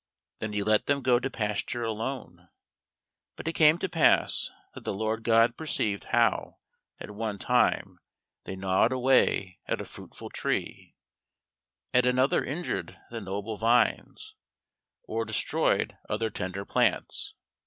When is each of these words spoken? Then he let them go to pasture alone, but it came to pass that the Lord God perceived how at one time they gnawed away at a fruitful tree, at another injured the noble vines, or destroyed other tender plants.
Then 0.39 0.53
he 0.53 0.63
let 0.63 0.87
them 0.87 1.03
go 1.03 1.19
to 1.19 1.29
pasture 1.29 1.83
alone, 1.83 2.49
but 3.35 3.47
it 3.47 3.53
came 3.53 3.77
to 3.77 3.87
pass 3.87 4.49
that 4.73 4.83
the 4.83 4.95
Lord 4.95 5.21
God 5.21 5.55
perceived 5.55 6.05
how 6.05 6.57
at 6.99 7.11
one 7.11 7.37
time 7.37 7.99
they 8.45 8.55
gnawed 8.55 8.91
away 8.91 9.59
at 9.67 9.79
a 9.79 9.85
fruitful 9.85 10.31
tree, 10.31 10.95
at 11.93 12.07
another 12.07 12.43
injured 12.43 12.97
the 13.11 13.21
noble 13.21 13.57
vines, 13.57 14.33
or 15.03 15.23
destroyed 15.23 15.99
other 16.09 16.31
tender 16.31 16.65
plants. 16.65 17.35